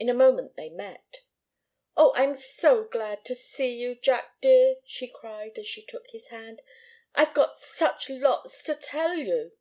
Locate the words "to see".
3.26-3.68